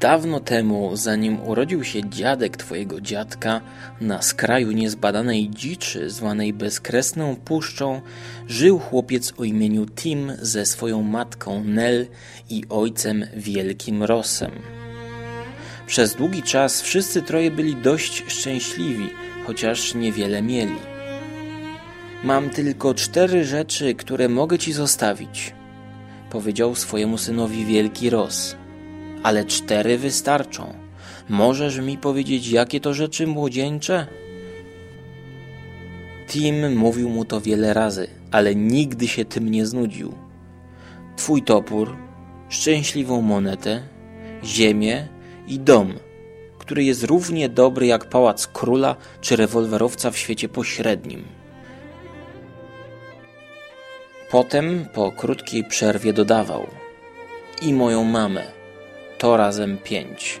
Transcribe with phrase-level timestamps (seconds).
[0.00, 3.60] Dawno temu, zanim urodził się dziadek twojego dziadka,
[4.00, 8.00] na skraju niezbadanej dziczy, zwanej bezkresną puszczą,
[8.48, 12.06] żył chłopiec o imieniu Tim ze swoją matką Nell
[12.50, 14.50] i ojcem Wielkim Rosem.
[15.86, 19.10] Przez długi czas wszyscy troje byli dość szczęśliwi,
[19.46, 20.76] chociaż niewiele mieli.
[22.24, 25.54] Mam tylko cztery rzeczy, które mogę ci zostawić,
[26.30, 28.59] powiedział swojemu synowi Wielki Ros
[29.22, 30.74] ale cztery wystarczą.
[31.28, 34.06] Możesz mi powiedzieć, jakie to rzeczy młodzieńcze?
[36.28, 40.14] Tim mówił mu to wiele razy, ale nigdy się tym nie znudził.
[41.16, 41.96] Twój topór,
[42.48, 43.82] szczęśliwą monetę,
[44.44, 45.08] ziemię
[45.48, 45.92] i dom,
[46.58, 51.24] który jest równie dobry jak pałac króla czy rewolwerowca w świecie pośrednim.
[54.30, 56.66] Potem, po krótkiej przerwie, dodawał:
[57.62, 58.59] I moją mamę
[59.20, 60.40] to razem pięć.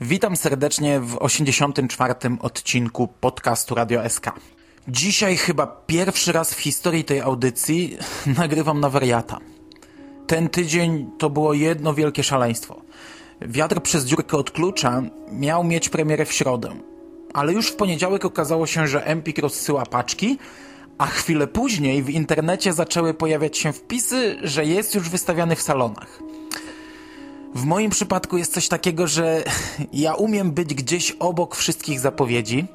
[0.00, 2.14] Witam serdecznie w 84.
[2.40, 4.30] odcinku podcastu Radio SK.
[4.88, 7.98] Dzisiaj chyba pierwszy raz w historii tej audycji
[8.38, 9.38] nagrywam na wariata.
[10.26, 12.82] Ten tydzień to było jedno wielkie szaleństwo.
[13.40, 15.02] Wiatr przez dziurkę od klucza
[15.32, 16.95] miał mieć premierę w środę
[17.36, 20.38] ale już w poniedziałek okazało się, że Empik rozsyła paczki,
[20.98, 26.18] a chwilę później w internecie zaczęły pojawiać się wpisy, że jest już wystawiany w salonach.
[27.54, 29.44] W moim przypadku jest coś takiego, że
[29.92, 32.66] ja umiem być gdzieś obok wszystkich zapowiedzi,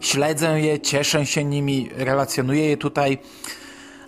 [0.00, 3.18] śledzę je, cieszę się nimi, relacjonuję je tutaj,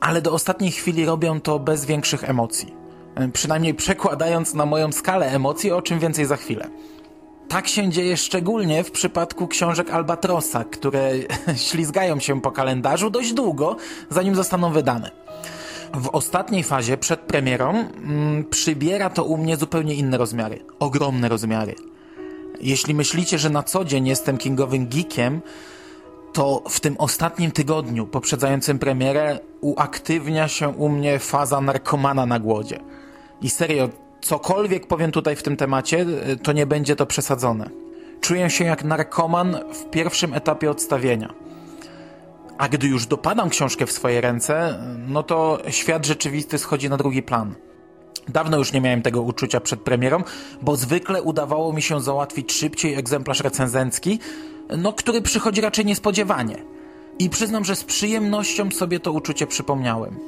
[0.00, 2.74] ale do ostatniej chwili robią to bez większych emocji.
[3.32, 6.68] Przynajmniej przekładając na moją skalę emocji, o czym więcej za chwilę.
[7.48, 11.10] Tak się dzieje szczególnie w przypadku książek Albatrosa, które
[11.68, 13.76] ślizgają się po kalendarzu dość długo,
[14.10, 15.10] zanim zostaną wydane.
[15.94, 20.64] W ostatniej fazie, przed premierą, mm, przybiera to u mnie zupełnie inne rozmiary.
[20.78, 21.74] Ogromne rozmiary.
[22.60, 25.40] Jeśli myślicie, że na co dzień jestem kingowym geekiem,
[26.32, 32.80] to w tym ostatnim tygodniu poprzedzającym premierę uaktywnia się u mnie faza narkomana na głodzie.
[33.42, 33.88] I serio,
[34.22, 36.06] cokolwiek powiem tutaj w tym temacie,
[36.42, 37.70] to nie będzie to przesadzone.
[38.20, 41.34] Czuję się jak narkoman w pierwszym etapie odstawienia.
[42.58, 44.78] A gdy już dopadam książkę w swoje ręce,
[45.08, 47.54] no to świat rzeczywisty schodzi na drugi plan.
[48.28, 50.22] Dawno już nie miałem tego uczucia przed premierą,
[50.62, 54.18] bo zwykle udawało mi się załatwić szybciej egzemplarz recenzencki,
[54.78, 56.56] no który przychodzi raczej niespodziewanie.
[57.18, 60.18] I przyznam, że z przyjemnością sobie to uczucie przypomniałem.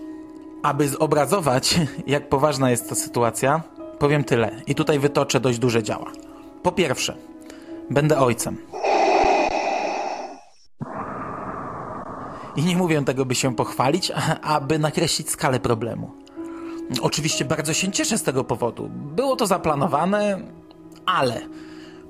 [0.63, 3.63] Aby zobrazować, jak poważna jest ta sytuacja,
[3.99, 6.13] Powiem tyle i tutaj wytoczę dość duże działa.
[6.63, 7.17] Po pierwsze,
[7.91, 8.59] będę ojcem.
[12.57, 14.13] I nie mówię tego, by się pochwalić,
[14.43, 16.11] aby nakreślić skalę problemu.
[17.03, 18.91] Oczywiście bardzo się cieszę z tego powodu.
[18.93, 20.39] Było to zaplanowane,
[21.07, 21.41] ale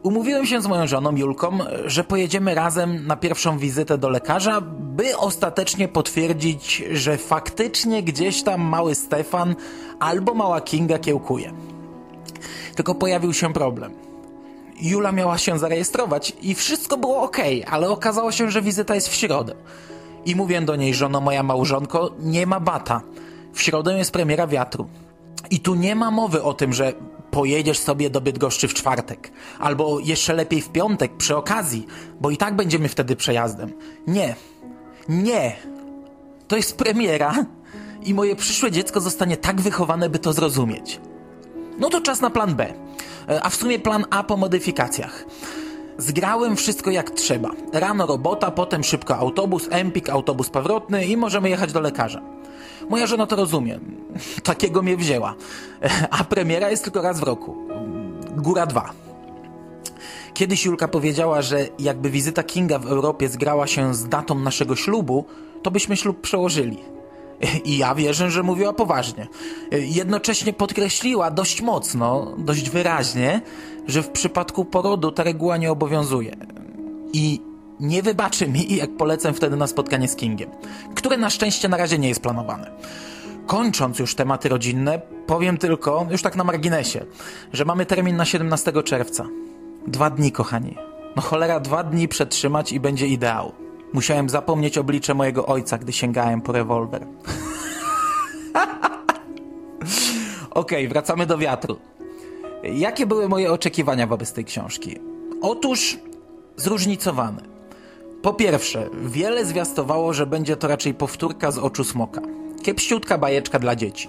[0.03, 4.61] umówiłem się z moją żoną Julką, że pojedziemy razem na pierwszą wizytę do lekarza,
[4.97, 9.55] by ostatecznie potwierdzić, że faktycznie gdzieś tam mały Stefan
[10.01, 11.53] albo mała Kinga kiełkuje.
[12.75, 13.93] Tylko pojawił się problem.
[14.81, 17.37] Jula miała się zarejestrować i wszystko było ok,
[17.71, 19.55] ale okazało się, że wizyta jest w środę.
[20.27, 23.01] I mówię do niej, żono moja małżonko, nie ma bata.
[23.53, 24.87] W środę jest premiera wiatru.
[25.51, 26.93] I tu nie ma mowy o tym, że
[27.31, 29.33] pojedziesz sobie do Bydgoszczy w czwartek.
[29.59, 31.87] Albo jeszcze lepiej w piątek przy okazji,
[32.21, 33.73] bo i tak będziemy wtedy przejazdem.
[34.07, 34.35] Nie.
[35.09, 35.57] Nie.
[36.49, 37.47] To jest premiera
[38.03, 41.01] i moje przyszłe dziecko zostanie tak wychowane, by to zrozumieć.
[41.79, 42.75] No to czas na plan B.
[43.29, 45.25] E, a w sumie plan A po modyfikacjach.
[45.99, 47.51] Zgrałem wszystko jak trzeba.
[47.73, 52.23] Rano robota, potem szybko autobus, empik, autobus powrotny i możemy jechać do lekarza.
[52.89, 53.79] Moja żona to rozumie.
[54.43, 55.35] Takiego mnie wzięła.
[55.83, 57.57] E, a premiera jest tylko raz w roku.
[58.37, 58.93] Góra dwa.
[60.35, 65.25] Kiedyś Julka powiedziała, że jakby wizyta Kinga w Europie zgrała się z datą naszego ślubu,
[65.63, 66.79] to byśmy ślub przełożyli.
[67.65, 69.27] I ja wierzę, że mówiła poważnie.
[69.71, 73.41] Jednocześnie podkreśliła dość mocno, dość wyraźnie,
[73.87, 76.37] że w przypadku porodu ta reguła nie obowiązuje.
[77.13, 77.41] I
[77.81, 80.51] nie wybaczy mi, jak polecę wtedy na spotkanie z Kingiem,
[80.95, 82.71] które na szczęście na razie nie jest planowane.
[83.47, 87.05] Kończąc już tematy rodzinne, powiem tylko, już tak na marginesie,
[87.53, 89.27] że mamy termin na 17 czerwca.
[89.87, 90.77] Dwa dni, kochani.
[91.17, 93.64] No cholera, dwa dni przetrzymać i będzie ideał.
[93.95, 97.07] Musiałem zapomnieć oblicze mojego ojca, gdy sięgałem po rewolwer.
[100.51, 101.77] Okej, okay, wracamy do wiatru.
[102.63, 104.99] Jakie były moje oczekiwania wobec tej książki?
[105.43, 105.99] Otóż
[106.57, 107.43] zróżnicowane.
[108.23, 112.21] Po pierwsze, wiele zwiastowało, że będzie to raczej powtórka z oczu smoka.
[112.63, 114.09] Kiepściutka bajeczka dla dzieci.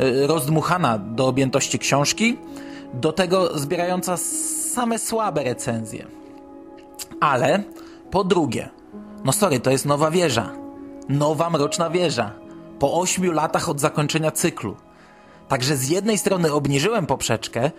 [0.00, 2.36] Y, rozdmuchana do objętości książki,
[2.94, 4.16] do tego zbierająca
[4.74, 6.06] same słabe recenzje.
[7.20, 7.62] Ale
[8.10, 8.68] po drugie,
[9.24, 10.52] no sorry, to jest nowa wieża.
[11.08, 12.32] Nowa mroczna wieża.
[12.78, 14.76] Po ośmiu latach od zakończenia cyklu.
[15.48, 17.70] Także z jednej strony obniżyłem poprzeczkę,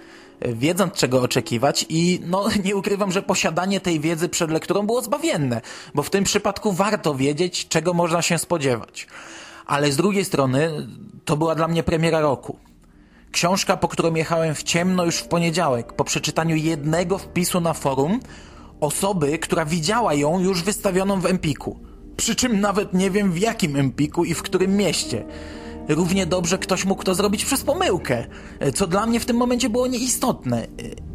[0.41, 5.61] wiedząc czego oczekiwać i no nie ukrywam, że posiadanie tej wiedzy przed lekturą było zbawienne,
[5.95, 9.07] bo w tym przypadku warto wiedzieć, czego można się spodziewać.
[9.65, 10.87] Ale z drugiej strony
[11.25, 12.57] to była dla mnie premiera roku.
[13.31, 18.19] Książka, po którą jechałem w ciemno już w poniedziałek, po przeczytaniu jednego wpisu na forum
[18.83, 21.79] osoby, która widziała ją już wystawioną w Empiku.
[22.17, 25.25] Przy czym nawet nie wiem w jakim Empiku i w którym mieście.
[25.87, 28.25] Równie dobrze ktoś mógł to zrobić przez pomyłkę,
[28.75, 30.67] co dla mnie w tym momencie było nieistotne.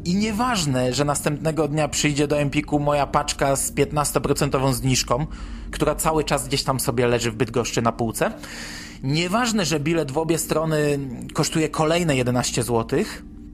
[0.04, 5.26] I nieważne, że następnego dnia przyjdzie do Empiku moja paczka z 15% zniżką,
[5.70, 8.32] która cały czas gdzieś tam sobie leży w Bydgoszczy na półce.
[9.02, 10.98] Nieważne, że bilet w obie strony
[11.34, 13.00] kosztuje kolejne 11 zł,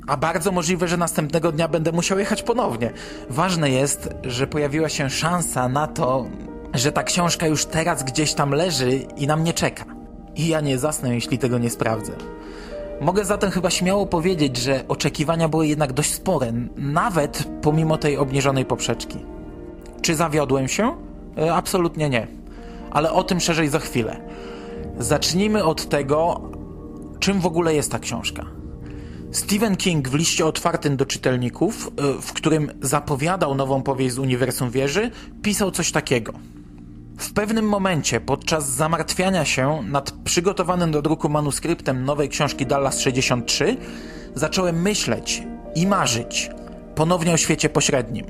[0.07, 2.93] a bardzo możliwe, że następnego dnia będę musiał jechać ponownie.
[3.31, 6.27] Ważne jest, że pojawiła się szansa na to,
[6.75, 9.85] że ta książka już teraz gdzieś tam leży i na mnie czeka.
[10.37, 12.13] I ja nie zasnę, jeśli tego nie sprawdzę.
[13.01, 18.65] Mogę zatem chyba śmiało powiedzieć, że oczekiwania były jednak dość spore, nawet pomimo tej obniżonej
[18.65, 19.19] poprzeczki.
[20.03, 20.97] Czy zawiodłem się?
[21.39, 22.27] E, absolutnie nie.
[22.91, 24.21] Ale o tym szerzej za chwilę.
[24.99, 26.41] Zacznijmy od tego,
[27.19, 28.54] czym w ogóle jest ta książka.
[29.35, 34.71] Stephen King w liście otwartym do czytelników, e, w którym zapowiadał nową powieść z Uniwersum
[34.71, 35.11] Wieży,
[35.43, 36.33] pisał coś takiego.
[37.19, 43.77] W pewnym momencie, podczas zamartwiania się nad przygotowanym do druku manuskryptem nowej książki Dallas 63,
[44.35, 45.43] zacząłem myśleć
[45.75, 46.51] i marzyć
[46.95, 48.27] ponownie o świecie pośrednim.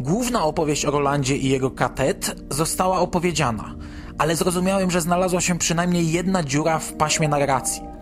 [0.00, 3.74] Główna opowieść o Rolandzie i jego katet została opowiedziana,
[4.18, 7.94] ale zrozumiałem, że znalazła się przynajmniej jedna dziura w paśmie narracji.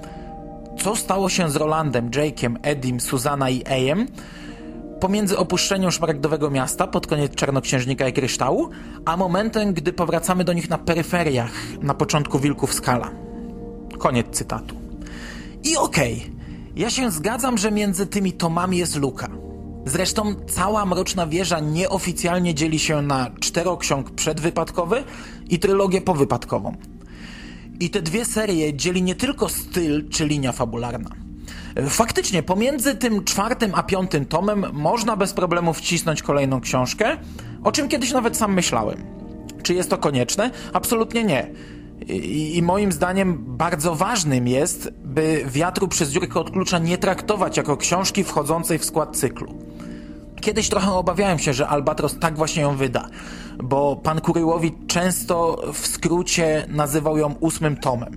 [0.82, 4.06] Co stało się z Rolandem, Jake'em, Edim, Susana i Ejem
[5.00, 8.70] pomiędzy opuszczeniem szmaragdowego miasta pod koniec Czarnoksiężnika i Kryształu,
[9.04, 11.52] a momentem, gdy powracamy do nich na peryferiach,
[11.82, 13.10] na początku Wilków Skala.
[13.98, 14.74] Koniec cytatu.
[15.64, 16.32] I okej, okay,
[16.76, 19.28] ja się zgadzam, że między tymi tomami jest luka.
[19.86, 25.04] Zresztą cała Mroczna Wieża nieoficjalnie dzieli się na czteroksiąg przedwypadkowy
[25.50, 26.76] i trylogię powypadkową.
[27.82, 31.10] I te dwie serie dzieli nie tylko styl czy linia fabularna.
[31.88, 37.16] Faktycznie, pomiędzy tym czwartym a piątym tomem można bez problemu wcisnąć kolejną książkę,
[37.64, 38.98] o czym kiedyś nawet sam myślałem.
[39.62, 40.50] Czy jest to konieczne?
[40.72, 41.50] Absolutnie nie.
[42.08, 47.56] I, I, moim zdaniem bardzo ważnym jest, by wiatru przez dziurkę od klucza nie traktować
[47.56, 49.54] jako książki wchodzącej w skład cyklu.
[50.42, 53.08] Kiedyś trochę obawiałem się, że Albatros tak właśnie ją wyda,
[53.62, 58.16] bo pan Kuryłowicz często w skrócie nazywał ją ósmym tomem.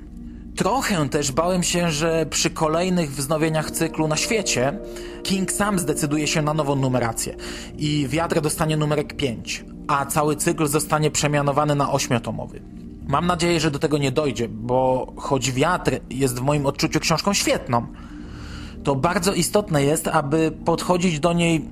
[0.56, 4.80] Trochę też bałem się, że przy kolejnych wznowieniach cyklu na świecie
[5.24, 7.36] King sam zdecyduje się na nową numerację
[7.78, 12.62] i Wiatr dostanie numerek 5, a cały cykl zostanie przemianowany na ośmiotomowy.
[13.08, 17.34] Mam nadzieję, że do tego nie dojdzie, bo choć Wiatr jest w moim odczuciu książką
[17.34, 17.88] świetną,
[18.84, 21.70] to bardzo istotne jest, aby podchodzić do niej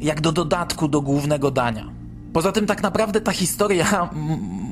[0.00, 1.90] jak do dodatku do głównego dania.
[2.32, 4.10] Poza tym tak naprawdę ta historia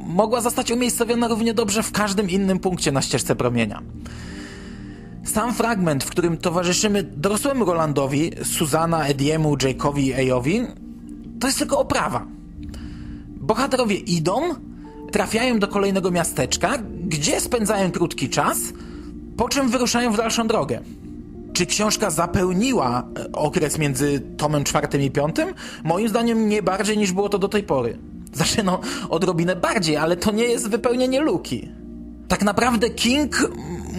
[0.06, 3.82] mogła zostać umiejscowiona równie dobrze w każdym innym punkcie na ścieżce promienia.
[5.25, 10.61] Sam fragment, w którym towarzyszymy dorosłemu Rolandowi, Suzana, Ediemu, Jake'owi i Ejowi,
[11.40, 12.26] to jest tylko oprawa.
[13.26, 14.40] Bohaterowie idą,
[15.12, 18.58] trafiają do kolejnego miasteczka, gdzie spędzają krótki czas,
[19.37, 20.80] po czym wyruszają w dalszą drogę.
[21.59, 25.55] Czy książka zapełniła e, okres między tomem czwartym i piątym?
[25.85, 27.99] Moim zdaniem nie bardziej niż było to do tej pory.
[28.33, 31.69] Znaczy no, odrobinę bardziej, ale to nie jest wypełnienie luki.
[32.29, 33.50] Tak naprawdę King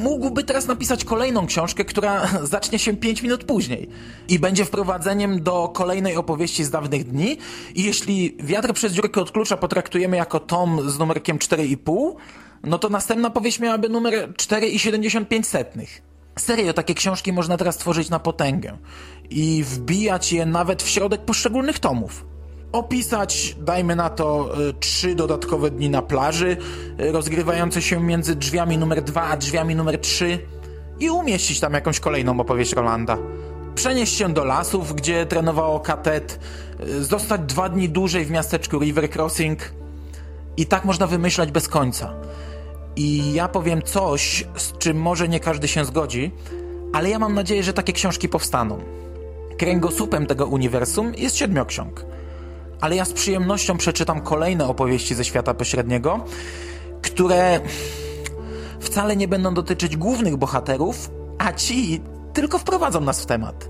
[0.03, 3.89] mógłby teraz napisać kolejną książkę, która zacznie się 5 minut później
[4.27, 7.37] i będzie wprowadzeniem do kolejnej opowieści z dawnych dni.
[7.75, 12.15] I jeśli Wiatr przez dziurkę od klucza potraktujemy jako tom z numerkiem 4,5,
[12.63, 16.08] no to następna powieść miałaby numer 4,75 setnych.
[16.41, 18.77] Serio, takie książki można teraz tworzyć na potęgę
[19.29, 22.25] i wbijać je nawet w środek poszczególnych tomów.
[22.71, 26.57] Opisać, dajmy na to, y, trzy dodatkowe dni na plaży,
[26.99, 30.39] y, rozgrywające się między drzwiami numer 2 a drzwiami numer 3
[30.99, 33.17] i umieścić tam jakąś kolejną opowieść Rolanda.
[33.75, 36.39] Przenieść się do lasów, gdzie trenowało katet,
[36.79, 39.59] y, zostać dwa dni dłużej w miasteczku River Crossing
[40.57, 42.13] i tak można wymyślać bez końca.
[42.95, 46.31] I ja powiem coś, z czym może nie każdy się zgodzi,
[46.93, 48.79] ale ja mam nadzieję, że takie książki powstaną.
[49.57, 52.05] Kręgosłupem tego uniwersum jest siedmioksiąg.
[52.81, 56.25] ale ja z przyjemnością przeczytam kolejne opowieści ze świata pośredniego,
[57.01, 57.59] które
[58.79, 62.01] wcale nie będą dotyczyć głównych bohaterów, a ci
[62.33, 63.69] tylko wprowadzą nas w temat.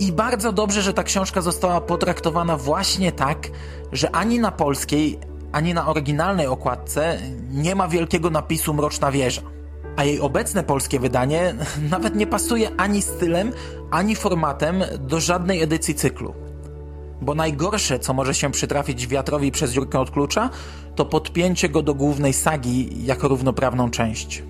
[0.00, 3.48] I bardzo dobrze, że ta książka została potraktowana właśnie tak,
[3.92, 5.18] że ani na polskiej,
[5.56, 7.18] ani na oryginalnej okładce
[7.50, 9.42] nie ma wielkiego napisu Mroczna Wieża.
[9.96, 11.54] A jej obecne polskie wydanie
[11.90, 13.52] nawet nie pasuje ani stylem,
[13.90, 16.34] ani formatem do żadnej edycji cyklu.
[17.22, 20.50] Bo najgorsze, co może się przytrafić wiatrowi przez dziurkę od klucza,
[20.94, 24.42] to podpięcie go do głównej sagi jako równoprawną część.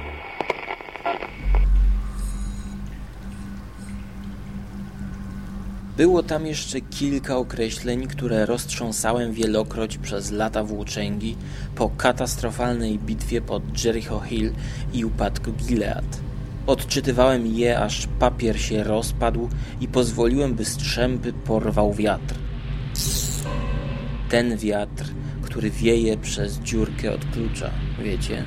[5.97, 11.37] Było tam jeszcze kilka określeń, które roztrząsałem wielokroć przez lata włóczęgi
[11.75, 14.53] po katastrofalnej bitwie pod Jericho Hill
[14.93, 16.21] i upadku Gilead.
[16.67, 19.49] Odczytywałem je, aż papier się rozpadł
[19.81, 22.35] i pozwoliłem, by strzępy porwał wiatr.
[24.29, 25.05] Ten wiatr,
[25.43, 27.71] który wieje przez dziurkę od klucza,
[28.03, 28.45] wiecie?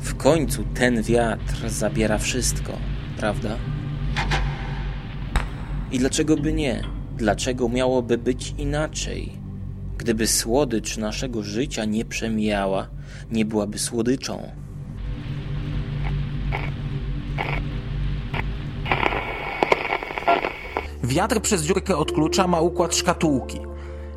[0.00, 2.72] W końcu ten wiatr zabiera wszystko,
[3.16, 3.56] prawda?
[5.94, 6.82] I dlaczego by nie?
[7.16, 9.32] Dlaczego miałoby być inaczej?
[9.98, 12.88] Gdyby słodycz naszego życia nie przemijała,
[13.30, 14.50] nie byłaby słodyczą.
[21.02, 23.60] Wiatr przez dziurkę od klucza ma układ szkatułki.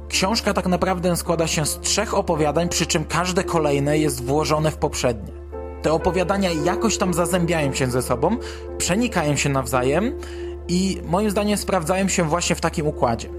[0.09, 4.77] Książka tak naprawdę składa się z trzech opowiadań, przy czym każde kolejne jest włożone w
[4.77, 5.33] poprzednie.
[5.81, 8.37] Te opowiadania jakoś tam zazębiają się ze sobą,
[8.77, 10.19] przenikają się nawzajem
[10.67, 13.29] i moim zdaniem sprawdzają się właśnie w takim układzie.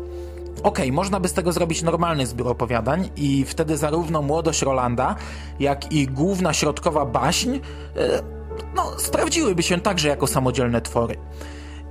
[0.62, 5.16] Okej, okay, można by z tego zrobić normalny zbiór opowiadań i wtedy zarówno młodość Rolanda,
[5.60, 7.58] jak i główna środkowa baśń e,
[8.76, 11.16] no, sprawdziłyby się także jako samodzielne twory.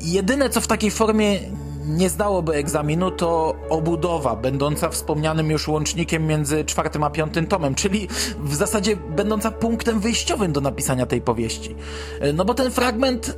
[0.01, 1.39] Jedyne, co w takiej formie
[1.87, 8.07] nie zdałoby egzaminu, to obudowa, będąca wspomnianym już łącznikiem między czwartym a piątym tomem, czyli
[8.39, 11.75] w zasadzie będąca punktem wyjściowym do napisania tej powieści.
[12.19, 13.37] E, no bo ten fragment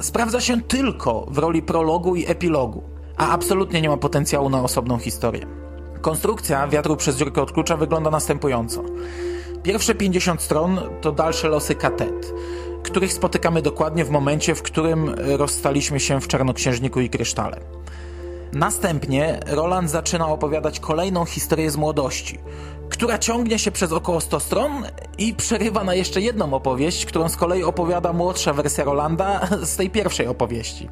[0.00, 2.82] sprawdza się tylko w roli prologu i epilogu,
[3.16, 5.46] a absolutnie nie ma potencjału na osobną historię.
[6.00, 8.82] Konstrukcja wiatru przez dziurkę od klucza wygląda następująco.
[9.62, 12.34] Pierwsze 50 stron to dalsze losy katet,
[12.82, 17.60] których spotykamy dokładnie w momencie, w którym rozstaliśmy się w Czarnoksiężniku i Krysztale.
[18.52, 22.38] Następnie Roland zaczyna opowiadać kolejną historię z młodości,
[22.88, 24.72] która ciągnie się przez około 100 stron
[25.18, 29.90] i przerywa na jeszcze jedną opowieść, którą z kolei opowiada młodsza wersja Rolanda z tej
[29.90, 30.88] pierwszej opowieści.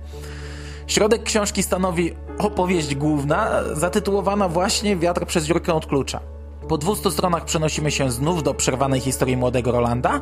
[0.86, 6.20] Środek książki stanowi opowieść główna, zatytułowana właśnie Wiatr przez dziurkę od klucza.
[6.68, 10.20] Po 200 stronach przenosimy się znów do przerwanej historii młodego Rolanda,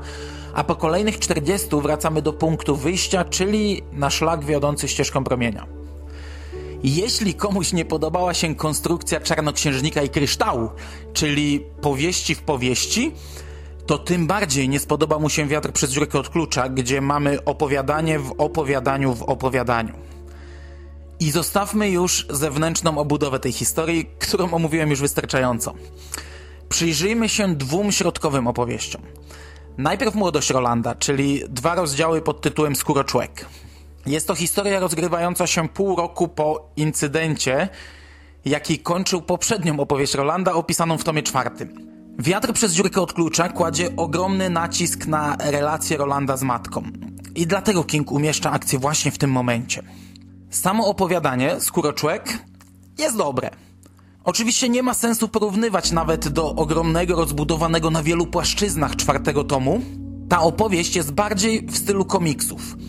[0.54, 5.66] a po kolejnych 40 wracamy do punktu wyjścia, czyli na szlak wiodący ścieżką promienia.
[6.84, 10.70] Jeśli komuś nie podobała się konstrukcja Czarnoksiężnika i Kryształu,
[11.12, 13.12] czyli powieści w powieści,
[13.86, 18.18] to tym bardziej nie spodoba mu się Wiatr przez dziurkę od klucza, gdzie mamy opowiadanie
[18.18, 19.92] w opowiadaniu w opowiadaniu.
[21.20, 25.74] I zostawmy już zewnętrzną obudowę tej historii, którą omówiłem już wystarczająco.
[26.68, 29.02] Przyjrzyjmy się dwóm środkowym opowieściom.
[29.78, 33.46] Najpierw Młodość Rolanda, czyli dwa rozdziały pod tytułem Skóroczłek.
[34.06, 37.68] Jest to historia rozgrywająca się pół roku po incydencie,
[38.44, 41.92] jaki kończył poprzednią opowieść Rolanda opisaną w tomie czwartym.
[42.18, 46.82] Wiatr przez dziurkę od klucza kładzie ogromny nacisk na relację Rolanda z matką.
[47.34, 49.82] I dlatego King umieszcza akcję właśnie w tym momencie.
[50.50, 52.38] Samo opowiadanie, Skóroczłek,
[52.98, 53.50] jest dobre.
[54.24, 59.80] Oczywiście nie ma sensu porównywać nawet do ogromnego, rozbudowanego na wielu płaszczyznach czwartego tomu.
[60.28, 62.62] Ta opowieść jest bardziej w stylu komiksów–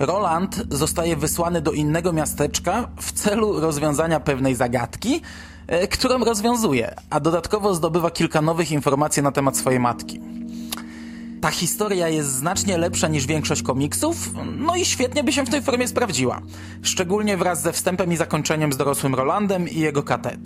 [0.00, 5.20] Roland zostaje wysłany do innego miasteczka w celu rozwiązania pewnej zagadki,
[5.66, 10.20] e, którą rozwiązuje, a dodatkowo zdobywa kilka nowych informacji na temat swojej matki.
[11.40, 15.62] Ta historia jest znacznie lepsza niż większość komiksów, no i świetnie by się w tej
[15.62, 16.40] formie sprawdziła.
[16.82, 20.40] Szczególnie wraz ze wstępem i zakończeniem z dorosłym Rolandem i jego katet.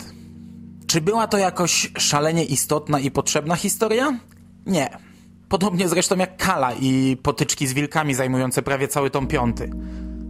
[0.87, 4.19] Czy była to jakoś szalenie istotna i potrzebna historia?
[4.65, 5.14] Nie.
[5.49, 9.71] Podobnie zresztą jak Kala i potyczki z wilkami zajmujące prawie cały tom piąty.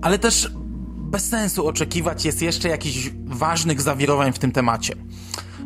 [0.01, 0.51] Ale też
[0.95, 4.95] bez sensu oczekiwać jest jeszcze jakichś ważnych zawirowań w tym temacie.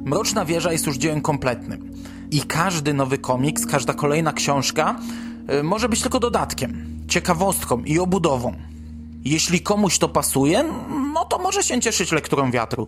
[0.06, 1.94] Mroczna Wieża jest już dziełem kompletnym.
[2.32, 5.00] I każdy nowy komiks, każda kolejna książka
[5.60, 8.54] y, może być tylko dodatkiem, ciekawostką i obudową.
[9.26, 10.64] Jeśli komuś to pasuje,
[11.14, 12.88] no to może się cieszyć lekturą wiatru.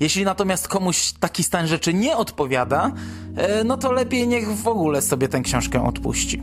[0.00, 2.92] Jeśli natomiast komuś taki stan rzeczy nie odpowiada,
[3.36, 6.42] e, no to lepiej niech w ogóle sobie tę książkę odpuści.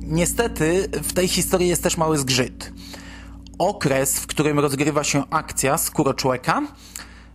[0.00, 2.72] Niestety w tej historii jest też mały zgrzyt.
[3.58, 6.62] Okres, w którym rozgrywa się akcja Skóroczłeka,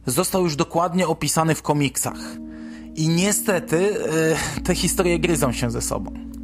[0.06, 2.20] został już dokładnie opisany w komiksach.
[2.96, 4.06] I niestety
[4.58, 6.37] e, te historie gryzą się ze sobą.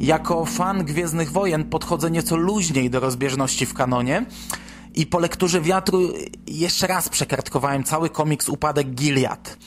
[0.00, 4.26] Jako fan Gwiezdnych Wojen podchodzę nieco luźniej do rozbieżności w kanonie
[4.94, 6.12] i po lekturze Wiatru
[6.46, 9.58] jeszcze raz przekartkowałem cały komiks Upadek Gilead.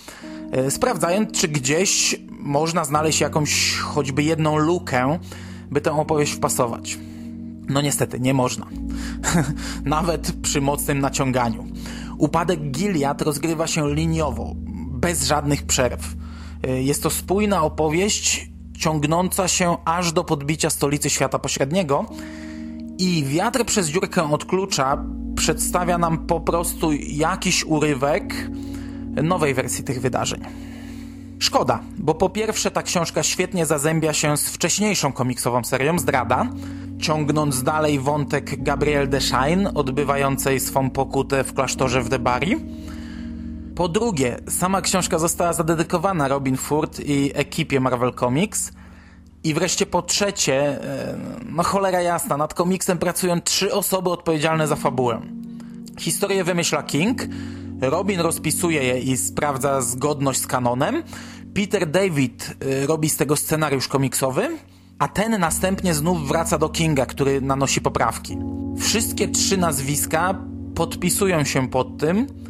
[0.51, 5.19] E, sprawdzając, czy gdzieś można znaleźć jakąś choćby jedną lukę,
[5.71, 6.97] by tę opowieść wpasować.
[7.69, 8.67] No niestety, nie można.
[9.85, 11.67] Nawet przy mocnym naciąganiu.
[12.17, 14.53] Upadek Gilead rozgrywa się liniowo,
[14.91, 16.15] bez żadnych przerw.
[16.63, 18.52] E, jest to spójna opowieść,
[18.83, 22.05] ciągnąca się aż do podbicia stolicy świata pośredniego
[22.97, 28.49] i wiatr przez dziurkę od klucza przedstawia nam po prostu jakiś urywek
[29.23, 30.41] nowej wersji tych wydarzeń.
[31.39, 36.47] Szkoda, bo po pierwsze ta książka świetnie zazębia się z wcześniejszą komiksową serią Zdrada,
[36.99, 42.55] ciągnąc dalej wątek Gabrielle Deschain, odbywającej swą pokutę w klasztorze w Debari.
[43.75, 48.71] Po drugie, sama książka została zadedykowana Robin Ford i ekipie Marvel Comics.
[49.43, 54.75] I wreszcie po trzecie, e, no cholera jasna, nad komiksem pracują trzy osoby odpowiedzialne za
[54.75, 55.21] fabułę.
[55.99, 57.21] Historię wymyśla King,
[57.81, 61.03] Robin rozpisuje je i sprawdza zgodność z kanonem,
[61.53, 64.57] Peter David e, robi z tego scenariusz komiksowy,
[64.99, 68.37] a ten następnie znów wraca do Kinga, który nanosi poprawki.
[68.79, 70.35] Wszystkie trzy nazwiska
[70.75, 72.42] podpisują się pod tym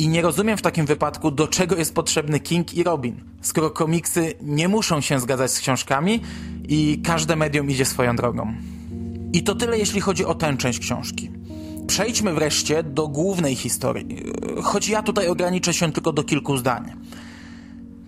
[0.00, 4.34] i nie rozumiem w takim wypadku, do czego jest potrzebny King i Robin, skoro komiksy
[4.42, 6.20] nie muszą się zgadzać z książkami
[6.68, 8.54] i każde medium idzie swoją drogą.
[9.32, 11.30] I to tyle, jeśli chodzi o tę część książki.
[11.86, 14.22] Przejdźmy wreszcie do głównej historii,
[14.62, 16.92] choć ja tutaj ograniczę się tylko do kilku zdań.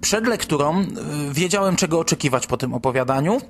[0.01, 0.85] Przed lekturą e,
[1.33, 3.41] wiedziałem, czego oczekiwać po tym opowiadaniu,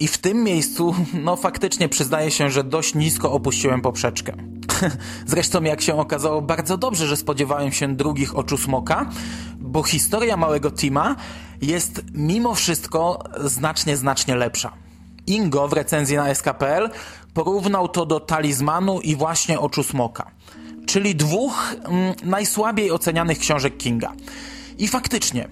[0.00, 4.32] i w tym miejscu, no faktycznie przyznaję się, że dość nisko opuściłem poprzeczkę.
[5.26, 9.10] Zresztą, jak się okazało, bardzo dobrze, że spodziewałem się drugich oczu smoka,
[9.58, 11.16] bo historia małego Tima
[11.62, 14.72] jest mimo wszystko znacznie, znacznie lepsza.
[15.26, 16.90] Ingo w recenzji na SKPL
[17.34, 20.30] porównał to do Talizmanu i właśnie Oczu Smoka,
[20.86, 24.12] czyli dwóch mm, najsłabiej ocenianych książek Kinga.
[24.78, 25.48] I faktycznie,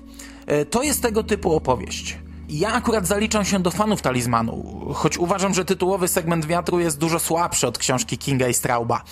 [0.46, 2.18] e, to jest tego typu opowieść.
[2.48, 7.18] Ja akurat zaliczam się do fanów Talizmanu, choć uważam, że tytułowy segment Wiatru jest dużo
[7.18, 9.02] słabszy od książki Kinga i Strauba.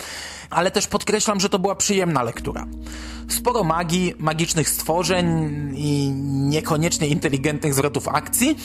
[0.49, 2.65] Ale też podkreślam, że to była przyjemna lektura.
[3.27, 5.27] Sporo magii, magicznych stworzeń
[5.75, 8.57] i niekoniecznie inteligentnych zwrotów akcji,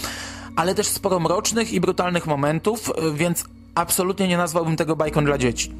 [0.57, 5.72] ale też sporo mrocznych i brutalnych momentów, więc absolutnie nie nazwałbym tego bajką dla dzieci.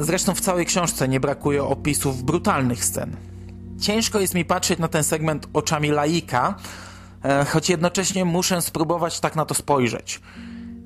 [0.00, 3.16] Zresztą w całej książce nie brakuje opisów brutalnych scen.
[3.80, 6.54] Ciężko jest mi patrzeć na ten segment oczami laika,
[7.46, 10.20] choć jednocześnie muszę spróbować tak na to spojrzeć.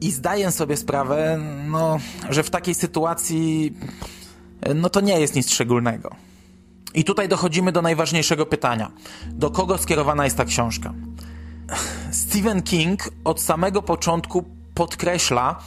[0.01, 1.99] I zdaję sobie sprawę, no,
[2.31, 3.75] że w takiej sytuacji
[4.61, 6.11] e, no to nie jest nic szczególnego.
[6.95, 8.91] I tutaj dochodzimy do najważniejszego pytania.
[9.27, 10.93] Do kogo skierowana jest ta książka?
[12.11, 15.59] Stephen King od samego początku podkreśla,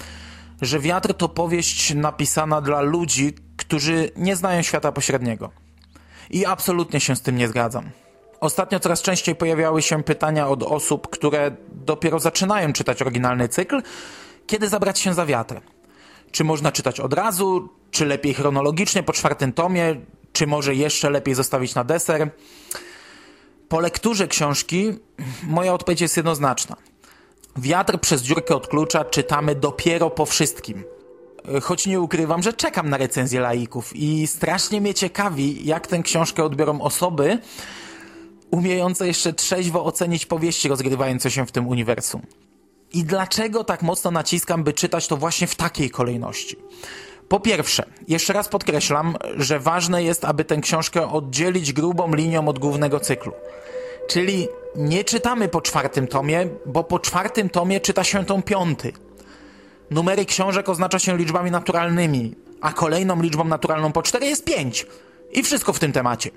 [0.62, 5.52] że Wiatr to powieść napisana dla ludzi, którzy nie znają świata pośredniego.
[6.30, 7.90] I absolutnie się z tym nie zgadzam.
[8.46, 13.82] Ostatnio coraz częściej pojawiały się pytania od osób, które dopiero zaczynają czytać oryginalny cykl,
[14.48, 15.62] kiedy zabrać się za wiatr.
[16.32, 19.96] Czy można czytać od razu, czy lepiej chronologicznie po czwartym tomie,
[20.34, 22.30] czy może jeszcze lepiej zostawić na deser?
[23.70, 24.94] Po lekturze książki
[25.44, 26.76] moja odpowiedź jest jednoznaczna.
[27.58, 30.84] Wiatr przez dziurkę od klucza czytamy dopiero po wszystkim.
[31.62, 36.44] Choć nie ukrywam, że czekam na recenzję laików i strasznie mnie ciekawi, jak tę książkę
[36.44, 37.40] odbiorą osoby,
[38.56, 42.22] umiejące jeszcze trzeźwo ocenić powieści rozgrywające się w tym uniwersum.
[42.94, 46.56] I dlaczego tak mocno naciskam, by czytać to właśnie w takiej kolejności?
[47.30, 52.60] Po pierwsze, jeszcze raz podkreślam, że ważne jest, aby tę książkę oddzielić grubą linią od
[52.60, 53.32] głównego cyklu.
[54.10, 58.94] Czyli nie czytamy po czwartym tomie, bo po czwartym tomie czyta się tą piąty.
[59.92, 64.86] Numery książek oznacza się liczbami naturalnymi, a kolejną liczbą naturalną po cztery jest pięć.
[65.32, 66.30] I wszystko w tym temacie.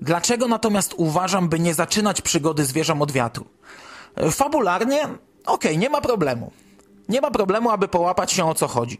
[0.00, 3.44] Dlaczego natomiast uważam, by nie zaczynać przygody zwierzom od wiatru?
[4.30, 6.52] Fabularnie, okej, okay, nie ma problemu.
[7.08, 8.98] Nie ma problemu, aby połapać się o co chodzi.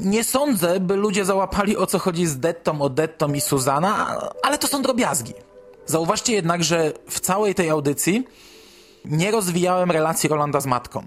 [0.00, 4.66] Nie sądzę, by ludzie załapali o co chodzi z Dettą, Odettą i Suzana, ale to
[4.66, 5.32] są drobiazgi.
[5.86, 8.26] Zauważcie jednak, że w całej tej audycji
[9.04, 11.06] nie rozwijałem relacji Rolanda z matką,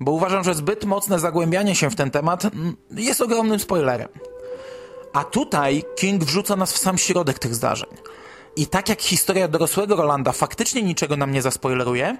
[0.00, 2.42] bo uważam, że zbyt mocne zagłębianie się w ten temat
[2.90, 4.08] jest ogromnym spoilerem.
[5.12, 7.90] A tutaj King wrzuca nas w sam środek tych zdarzeń.
[8.56, 12.16] I tak jak historia dorosłego Rolanda faktycznie niczego nam nie zaspoileruje,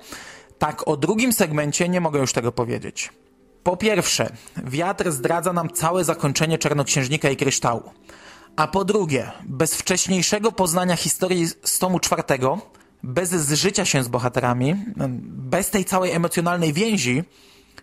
[0.58, 3.10] tak o drugim segmencie nie mogę już tego powiedzieć.
[3.62, 4.32] Po pierwsze,
[4.64, 7.82] wiatr zdradza nam całe zakończenie Czarnoksiężnika i Kryształu.
[8.56, 12.58] A po drugie, bez wcześniejszego poznania historii z tomu czwartego,
[13.02, 14.76] bez zżycia się z bohaterami,
[15.26, 17.24] bez tej całej emocjonalnej więzi,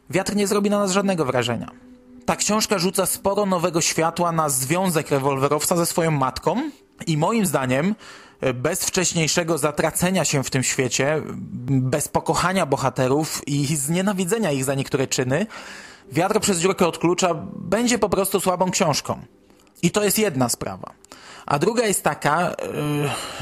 [0.09, 1.71] wiatr nie zrobi na nas żadnego wrażenia.
[2.29, 6.71] Ta książka rzuca sporo nowego światła na związek rewolwerowca ze swoją matką
[7.07, 7.95] i moim zdaniem
[8.53, 11.21] bez wcześniejszego zatracenia się w tym świecie,
[11.69, 15.45] bez pokochania bohaterów i znienawidzenia ich za niektóre czyny,
[16.11, 19.21] Wiatr przez dziurkę od klucza będzie po prostu słabą książką.
[19.81, 20.91] I to jest jedna sprawa.
[21.45, 22.55] A druga jest taka,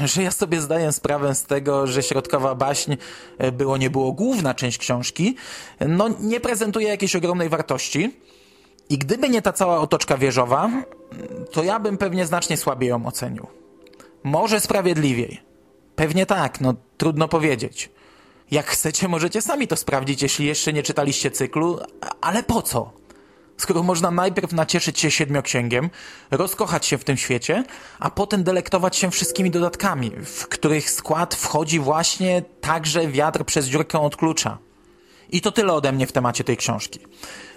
[0.00, 2.94] yy, że ja sobie zdaję sprawę z tego, że środkowa baśń,
[3.38, 5.36] yy, było nie było główna część książki,
[5.88, 8.12] no nie prezentuje jakiejś ogromnej wartości.
[8.88, 10.70] I gdyby nie ta cała otoczka wieżowa,
[11.52, 13.46] to ja bym pewnie znacznie słabiej ją ocenił.
[14.22, 15.42] Może sprawiedliwiej.
[15.96, 17.90] Pewnie tak, no trudno powiedzieć.
[18.50, 21.78] Jak chcecie, możecie sami to sprawdzić, jeśli jeszcze nie czytaliście cyklu,
[22.20, 22.92] ale po co?
[23.56, 25.90] Skoro można najpierw nacieszyć się siedmioksięgiem,
[26.30, 27.64] rozkochać się w tym świecie,
[27.98, 34.00] a potem delektować się wszystkimi dodatkami, w których skład wchodzi właśnie także wiatr przez dziurkę
[34.00, 34.58] od klucza.
[35.30, 37.00] I to tyle ode mnie w temacie tej książki.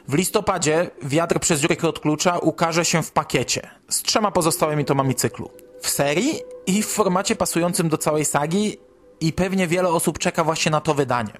[0.07, 5.15] W listopadzie Wiatr przez dziurkę od klucza ukaże się w pakiecie z trzema pozostałymi tomami
[5.15, 5.49] cyklu.
[5.81, 8.77] W serii i w formacie pasującym do całej sagi
[9.19, 11.33] i pewnie wiele osób czeka właśnie na to wydanie.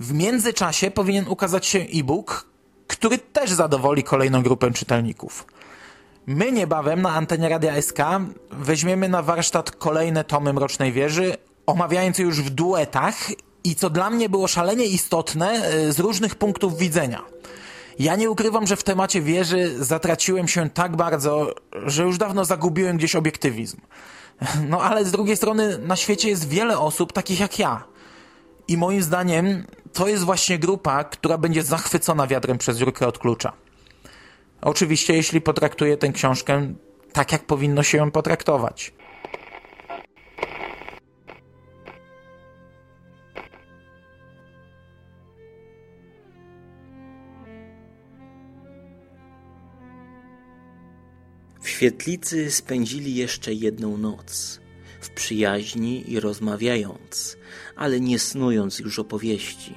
[0.00, 2.46] W międzyczasie powinien ukazać się e-book,
[2.86, 5.46] który też zadowoli kolejną grupę czytelników.
[6.26, 7.98] My niebawem na antenie Radia SK
[8.50, 13.16] weźmiemy na warsztat kolejne tomy Mrocznej Wieży, omawiając je już w duetach
[13.66, 17.22] i co dla mnie było szalenie istotne e, z różnych punktów widzenia.
[17.98, 21.54] Ja nie ukrywam, że w temacie wieży zatraciłem się tak bardzo,
[21.86, 23.80] że już dawno zagubiłem gdzieś obiektywizm.
[24.68, 27.84] No ale z drugiej strony na świecie jest wiele osób takich jak ja.
[28.68, 33.52] I moim zdaniem to jest właśnie grupa, która będzie zachwycona wiatrem przez dziurkę od klucza.
[34.60, 36.74] Oczywiście, jeśli potraktuje tę książkę
[37.12, 38.92] tak, jak powinno się ją potraktować.
[51.76, 54.60] Świetlicy spędzili jeszcze jedną noc,
[55.00, 57.36] w przyjaźni i rozmawiając,
[57.76, 59.74] ale nie snując już opowieści.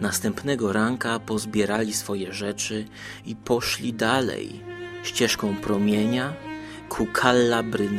[0.00, 2.84] Następnego ranka pozbierali swoje rzeczy
[3.26, 4.60] i poszli dalej,
[5.02, 6.34] ścieżką promienia
[6.88, 7.98] ku Calla Bryn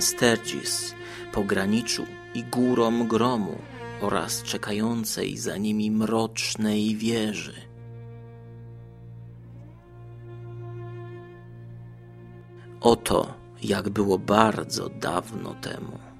[1.32, 3.58] pograniczu i górom gromu
[4.02, 7.73] oraz czekającej za nimi mrocznej wieży.
[12.84, 16.13] Oto jak było bardzo dawno temu.